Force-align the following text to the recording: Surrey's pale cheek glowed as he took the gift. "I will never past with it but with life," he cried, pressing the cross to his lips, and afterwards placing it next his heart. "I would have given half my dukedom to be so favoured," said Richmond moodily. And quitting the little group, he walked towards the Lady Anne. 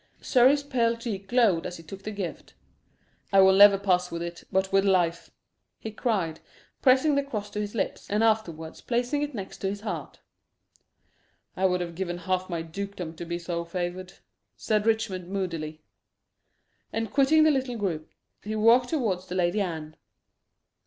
Surrey's 0.19 0.63
pale 0.63 0.97
cheek 0.97 1.27
glowed 1.27 1.67
as 1.67 1.77
he 1.77 1.83
took 1.83 2.01
the 2.01 2.09
gift. 2.11 2.55
"I 3.31 3.39
will 3.41 3.53
never 3.53 3.77
past 3.77 4.11
with 4.11 4.23
it 4.23 4.43
but 4.51 4.71
with 4.71 4.83
life," 4.83 5.29
he 5.77 5.91
cried, 5.91 6.39
pressing 6.81 7.13
the 7.13 7.21
cross 7.21 7.51
to 7.51 7.59
his 7.61 7.75
lips, 7.75 8.09
and 8.09 8.23
afterwards 8.23 8.81
placing 8.81 9.21
it 9.21 9.35
next 9.35 9.61
his 9.61 9.81
heart. 9.81 10.19
"I 11.55 11.67
would 11.67 11.81
have 11.81 11.93
given 11.93 12.17
half 12.17 12.49
my 12.49 12.63
dukedom 12.63 13.15
to 13.17 13.25
be 13.25 13.37
so 13.37 13.63
favoured," 13.63 14.13
said 14.57 14.87
Richmond 14.87 15.27
moodily. 15.29 15.83
And 16.91 17.11
quitting 17.11 17.43
the 17.43 17.51
little 17.51 17.75
group, 17.77 18.09
he 18.41 18.55
walked 18.55 18.89
towards 18.89 19.27
the 19.27 19.35
Lady 19.35 19.61
Anne. 19.61 19.95